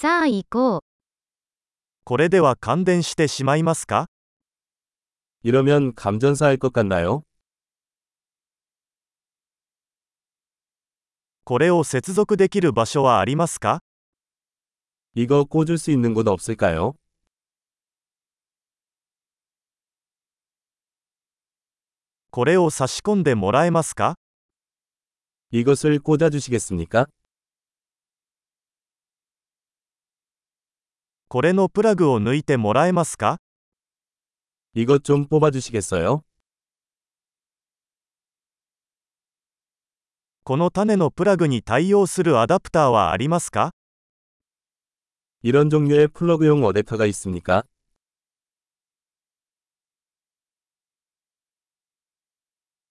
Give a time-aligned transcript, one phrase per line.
[0.00, 0.81] さあ行こう。
[2.05, 4.07] これでは感電してしまいますか
[5.43, 7.23] 이러면 감전사할 것 같나요?
[11.43, 13.81] これを接続できる場所はありますか
[15.13, 16.95] 이거 꽂을 수 있는 곳 없을까요?
[22.31, 24.15] これを差し込んでもらえますか
[25.51, 27.07] 이것을 꽂아주시겠습니까?
[31.30, 33.38] これのプラグを抜いてもらえますか
[34.74, 36.22] 이것 좀 뽑아주시겠어요?
[40.44, 43.72] この種のプラグに対応するアダプターはありますか
[45.42, 47.64] 이런 종류의 플러그용 어댑터가 있습니까?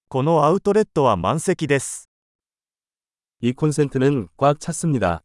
[0.09, 2.09] このアウトレットは満席です。
[3.41, 5.23] 이 콘센트는 꽉 찼습니다.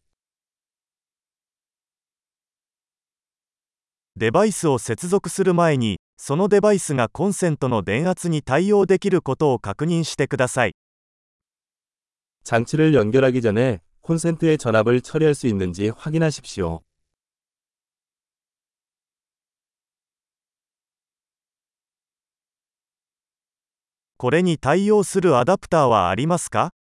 [4.17, 10.73] デバイスを接続する前に、そのデバイスがコンセントの電圧に対応できることを確認してください。
[12.45, 16.83] 장치를 연결하기 전에 콘센트의 전압을 처리할 수 있는지 확인하십시오.
[24.17, 26.73] これに対応するアダプターはありますか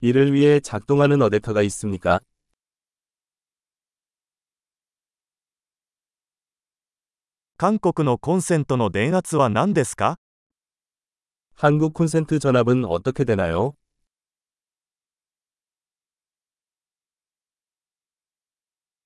[0.00, 2.20] 이를 위해 작동하는 어댑터가 있습니까?
[7.58, 10.18] 韓国のコンセントの電圧は何ですか
[11.56, 13.74] 한국 콘센트 전압은 어떻게 되나요?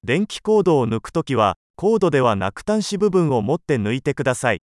[0.03, 4.63] 電気コードを抜くときは、コードではなく端子部分を持って抜いてください。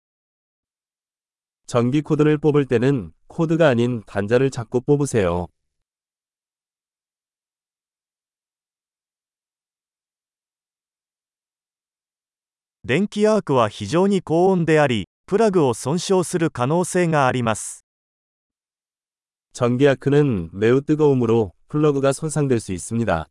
[1.67, 5.49] 전기 코드를 뽑을 때는 코드가 아닌 단자를 잡고 뽑으세요.
[12.85, 17.85] 電気アークは非常に高温であり、プラグを損傷する可能性があります。
[19.55, 23.29] 전기 아크는 매우 뜨거움으로 플러그가 손상될 수 있습니다.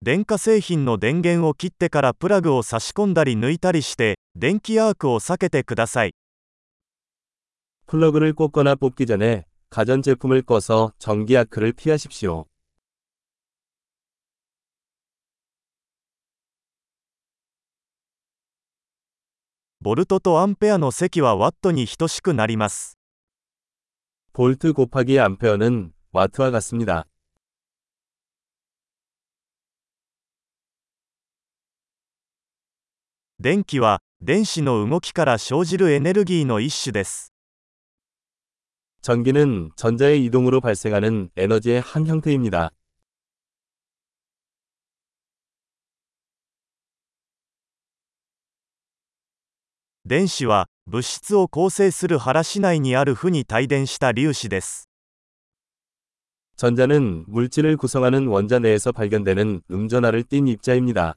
[0.00, 6.12] 電化製品の電源を切ってからプラグを差し込んだり抜いたりして、電気アークを避けてください。
[7.86, 12.46] 플러그를 꽂거나 뽑기 전에 가전제품을 꺼서 전기 아크를 피하십시오.
[19.80, 22.96] ボルトとアンペアの積はワットに等しくなります。
[24.32, 27.04] 볼트 곱하기 암페어는 와트와 같습니다.
[33.38, 37.27] 電気は、電子の動きから生じるエネルギーの一種です。
[39.04, 42.70] 전기는 전자의 이동으로 발생하는 에너지의 한 형태입니다.
[50.06, 54.88] 電子は、物質を構成する原子内にある負に帯電した粒子です。
[56.56, 61.16] 전자는 물질을 구성하는 원자 내에서 발견되는 음전하를 띤 입자입니다.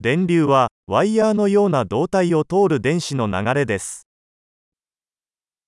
[0.00, 4.06] 電流は、ワイヤーのような導体を通る電子の流れです。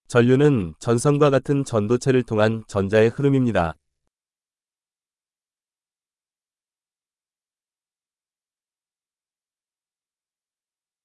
[0.09, 3.77] 전류는 전선과 같은 전도체를 통한 전자의 흐름입니다.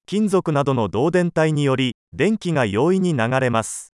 [0.05, 3.93] 金属などの導電体により、電気が容易に流れます。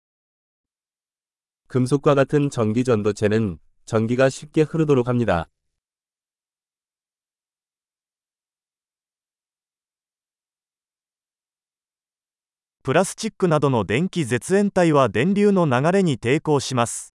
[1.68, 5.48] 금속과 같은 전기 전도체는 전기가 쉽게 흐르도록 합니다.
[12.84, 17.14] プラスチックなどの電気絶縁体は電流の流れに抵抗します。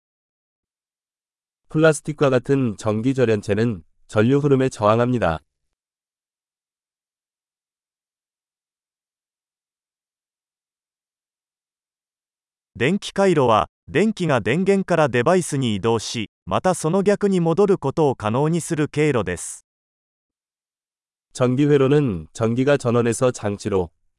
[1.70, 5.40] 플라스틱과 같은 전기 절연체는 전류 흐름에 저항합니다.
[12.74, 19.64] 電気回路は、電気が電源からデバイスに移動し、またその逆に戻ることを可能にする経路です。
[21.32, 23.90] 전기 회로는 전기가 전원에서 장치로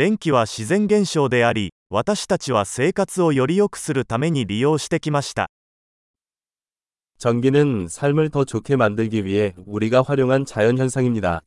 [0.00, 5.48] 電気は自然現象であり、私たちは生活をより良くするために利用してきました。
[7.18, 11.42] 전기는 삶을 더 좋게 만들기 위해 우리가 활용한 자연 현상입니다.